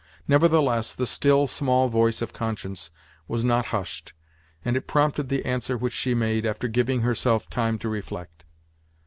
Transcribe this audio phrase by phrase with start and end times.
[0.27, 2.89] Nevertheless, the still, small voice of conscience
[3.27, 4.13] was not hushed,
[4.65, 8.43] and it prompted the answer which she made, after giving herself time to reflect.